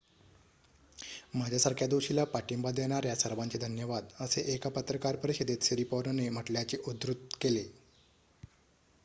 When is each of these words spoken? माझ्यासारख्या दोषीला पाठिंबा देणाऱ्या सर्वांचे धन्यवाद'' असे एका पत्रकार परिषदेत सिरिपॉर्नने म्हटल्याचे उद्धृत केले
माझ्यासारख्या 1.33 1.87
दोषीला 1.87 2.23
पाठिंबा 2.27 2.71
देणाऱ्या 2.71 3.15
सर्वांचे 3.15 3.57
धन्यवाद'' 3.59 4.15
असे 4.19 4.41
एका 4.53 4.69
पत्रकार 4.71 5.15
परिषदेत 5.17 5.63
सिरिपॉर्नने 5.63 6.29
म्हटल्याचे 6.31 6.77
उद्धृत 6.85 7.37
केले 7.41 7.63